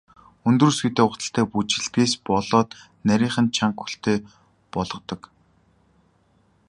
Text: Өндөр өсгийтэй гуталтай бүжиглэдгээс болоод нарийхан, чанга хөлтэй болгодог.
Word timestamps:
Өндөр 0.49 0.69
өсгийтэй 0.71 1.05
гуталтай 1.09 1.45
бүжиглэдгээс 1.51 2.13
болоод 2.27 2.69
нарийхан, 3.07 3.45
чанга 3.55 3.79
хөлтэй 3.85 4.17
болгодог. 4.73 5.21